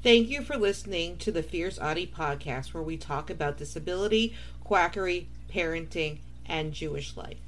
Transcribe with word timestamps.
Thank 0.00 0.28
you 0.28 0.42
for 0.42 0.56
listening 0.56 1.16
to 1.18 1.32
the 1.32 1.42
Fierce 1.42 1.76
Autie 1.76 2.06
podcast, 2.06 2.72
where 2.72 2.84
we 2.84 2.96
talk 2.96 3.30
about 3.30 3.58
disability, 3.58 4.32
quackery, 4.62 5.28
parenting, 5.52 6.20
and 6.46 6.72
Jewish 6.72 7.16
life. 7.16 7.38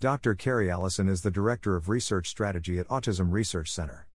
Dr. 0.00 0.34
Carrie 0.34 0.68
Allison 0.68 1.08
is 1.08 1.22
the 1.22 1.30
Director 1.30 1.76
of 1.76 1.88
Research 1.88 2.28
Strategy 2.28 2.80
at 2.80 2.88
Autism 2.88 3.30
Research 3.30 3.70
Center. 3.70 4.08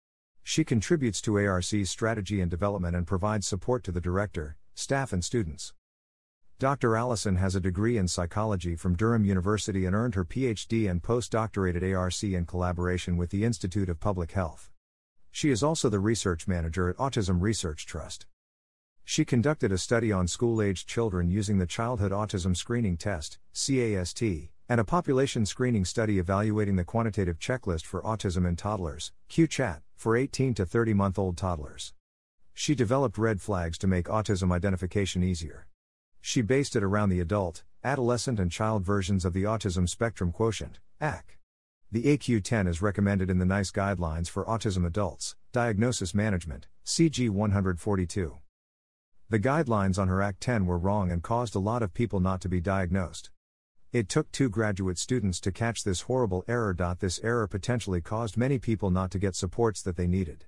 She 0.41 0.63
contributes 0.63 1.21
to 1.21 1.37
ARC's 1.37 1.91
strategy 1.91 2.41
and 2.41 2.49
development 2.49 2.95
and 2.95 3.05
provides 3.05 3.45
support 3.45 3.83
to 3.83 3.91
the 3.91 4.01
director, 4.01 4.57
staff, 4.73 5.13
and 5.13 5.23
students. 5.23 5.73
Dr. 6.57 6.95
Allison 6.95 7.35
has 7.35 7.53
a 7.53 7.61
degree 7.61 7.99
in 7.99 8.07
psychology 8.07 8.75
from 8.75 8.95
Durham 8.95 9.25
University 9.25 9.85
and 9.85 9.95
earned 9.95 10.15
her 10.15 10.25
PhD 10.25 10.89
and 10.89 11.03
postdoctorate 11.03 11.75
at 11.75 11.83
ARC 11.83 12.23
in 12.23 12.47
collaboration 12.47 13.15
with 13.15 13.29
the 13.29 13.43
Institute 13.45 13.89
of 13.89 13.99
Public 13.99 14.31
Health. 14.31 14.71
She 15.31 15.49
is 15.49 15.63
also 15.63 15.89
the 15.89 15.99
research 15.99 16.47
manager 16.47 16.89
at 16.89 16.97
Autism 16.97 17.41
Research 17.41 17.85
Trust. 17.85 18.25
She 19.03 19.23
conducted 19.23 19.71
a 19.71 19.77
study 19.77 20.11
on 20.11 20.27
school 20.27 20.61
aged 20.61 20.87
children 20.87 21.29
using 21.29 21.57
the 21.57 21.65
Childhood 21.65 22.11
Autism 22.11 22.57
Screening 22.57 22.97
Test, 22.97 23.39
CAST, 23.53 24.49
and 24.69 24.81
a 24.81 24.83
population 24.83 25.45
screening 25.45 25.85
study 25.85 26.19
evaluating 26.19 26.75
the 26.75 26.83
quantitative 26.83 27.39
checklist 27.39 27.85
for 27.85 28.01
autism 28.01 28.45
in 28.45 28.55
toddlers, 28.55 29.13
QChat, 29.29 29.81
for 29.95 30.17
18 30.17 30.53
to 30.55 30.65
30 30.65 30.93
month 30.93 31.17
old 31.17 31.37
toddlers. 31.37 31.93
She 32.53 32.75
developed 32.75 33.17
red 33.17 33.39
flags 33.39 33.77
to 33.77 33.87
make 33.87 34.07
autism 34.07 34.51
identification 34.51 35.23
easier. 35.23 35.67
She 36.19 36.41
based 36.41 36.75
it 36.75 36.83
around 36.83 37.09
the 37.09 37.21
adult, 37.21 37.63
adolescent, 37.83 38.39
and 38.39 38.51
child 38.51 38.83
versions 38.83 39.23
of 39.23 39.33
the 39.33 39.43
Autism 39.43 39.87
Spectrum 39.87 40.31
Quotient, 40.31 40.79
AC. 40.99 41.21
The 41.89 42.17
AQ10 42.17 42.67
is 42.67 42.81
recommended 42.81 43.29
in 43.29 43.39
the 43.39 43.45
NICE 43.45 43.71
Guidelines 43.71 44.27
for 44.27 44.43
Autism 44.43 44.85
Adults, 44.85 45.37
Diagnosis 45.53 46.13
Management, 46.13 46.67
CG 46.85 47.29
142. 47.29 48.37
The 49.29 49.39
guidelines 49.39 49.97
on 49.97 50.09
her 50.09 50.21
ACT 50.21 50.41
10 50.41 50.65
were 50.65 50.77
wrong 50.77 51.13
and 51.13 51.23
caused 51.23 51.55
a 51.55 51.59
lot 51.59 51.81
of 51.81 51.93
people 51.93 52.19
not 52.19 52.41
to 52.41 52.49
be 52.49 52.59
diagnosed. 52.59 53.29
It 53.93 54.09
took 54.09 54.29
two 54.33 54.49
graduate 54.49 54.97
students 54.97 55.39
to 55.39 55.53
catch 55.53 55.85
this 55.85 56.01
horrible 56.01 56.43
error. 56.45 56.75
This 56.99 57.21
error 57.23 57.47
potentially 57.47 58.01
caused 58.01 58.35
many 58.35 58.59
people 58.59 58.91
not 58.91 59.09
to 59.11 59.19
get 59.19 59.33
supports 59.33 59.81
that 59.83 59.95
they 59.95 60.07
needed. 60.07 60.43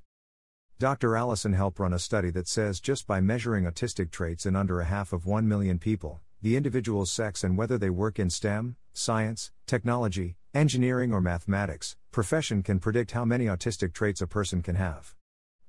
Dr. 0.77 1.15
Allison 1.15 1.53
helped 1.53 1.79
run 1.79 1.93
a 1.93 1.99
study 1.99 2.31
that 2.31 2.49
says 2.49 2.81
just 2.81 3.07
by 3.07 3.21
measuring 3.21 3.63
autistic 3.63 4.11
traits 4.11 4.45
in 4.45 4.57
under 4.57 4.81
a 4.81 4.85
half 4.85 5.13
of 5.13 5.25
1 5.25 5.47
million 5.47 5.79
people, 5.79 6.19
the 6.41 6.57
individual's 6.57 7.13
sex 7.13 7.45
and 7.45 7.57
whether 7.57 7.77
they 7.77 7.89
work 7.89 8.19
in 8.19 8.29
STEM, 8.29 8.75
science, 8.91 9.51
technology, 9.65 10.35
engineering, 10.53 11.13
or 11.13 11.21
mathematics, 11.21 11.95
profession 12.11 12.63
can 12.63 12.79
predict 12.79 13.11
how 13.11 13.23
many 13.23 13.45
autistic 13.45 13.93
traits 13.93 14.21
a 14.21 14.27
person 14.27 14.63
can 14.63 14.75
have. 14.75 15.15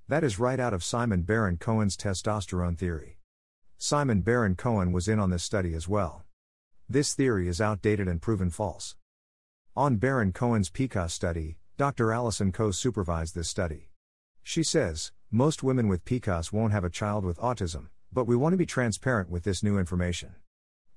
That 0.09 0.25
is 0.25 0.39
right 0.39 0.59
out 0.59 0.73
of 0.73 0.83
Simon 0.83 1.23
Baron 1.23 1.59
Cohen's 1.59 1.97
testosterone 1.97 2.79
theory. 2.79 3.19
Simon 3.77 4.23
Baron 4.23 4.55
Cohen 4.55 4.91
was 4.91 5.07
in 5.07 5.19
on 5.19 5.31
this 5.31 5.43
study 5.43 5.75
as 5.75 5.87
well. 5.87 6.25
This 6.89 7.15
theory 7.15 7.47
is 7.47 7.61
outdated 7.61 8.09
and 8.09 8.23
proven 8.23 8.51
false. 8.51 8.97
On 9.77 9.97
Baron 9.97 10.33
Cohen's 10.33 10.71
PCOS 10.71 11.11
study, 11.11 11.59
Dr. 11.77 12.13
Allison 12.13 12.51
co 12.51 12.71
supervised 12.71 13.35
this 13.35 13.49
study. 13.49 13.91
She 14.43 14.63
says, 14.63 15.13
most 15.31 15.63
women 15.63 15.89
with 15.89 16.05
PCOS 16.05 16.53
won't 16.53 16.73
have 16.73 16.85
a 16.85 16.91
child 16.91 17.25
with 17.25 17.39
autism, 17.39 17.89
but 18.13 18.27
we 18.27 18.35
want 18.35 18.55
to 18.55 18.59
be 18.59 18.67
transparent 18.67 19.31
with 19.31 19.45
this 19.45 19.63
new 19.63 19.79
information. 19.79 20.35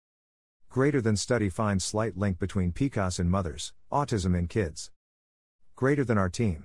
Greater 0.76 1.00
than 1.00 1.16
study 1.16 1.48
finds 1.48 1.82
slight 1.86 2.18
link 2.18 2.38
between 2.38 2.70
PCOS 2.70 3.18
in 3.18 3.30
mothers, 3.30 3.72
autism 3.90 4.36
in 4.38 4.46
kids. 4.46 4.90
Greater 5.74 6.04
than 6.04 6.18
our 6.18 6.28
team. 6.28 6.64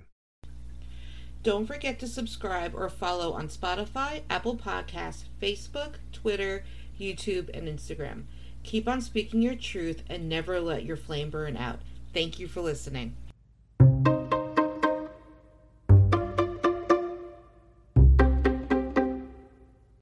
Don't 1.42 1.64
forget 1.64 1.98
to 2.00 2.06
subscribe 2.06 2.74
or 2.74 2.90
follow 2.90 3.32
on 3.32 3.48
Spotify, 3.48 4.20
Apple 4.28 4.54
Podcasts, 4.54 5.22
Facebook, 5.40 5.94
Twitter, 6.12 6.62
YouTube, 7.00 7.48
and 7.56 7.66
Instagram. 7.66 8.24
Keep 8.64 8.86
on 8.86 9.00
speaking 9.00 9.40
your 9.40 9.54
truth 9.54 10.02
and 10.10 10.28
never 10.28 10.60
let 10.60 10.84
your 10.84 10.98
flame 10.98 11.30
burn 11.30 11.56
out. 11.56 11.78
Thank 12.12 12.38
you 12.38 12.48
for 12.48 12.60
listening. 12.60 13.16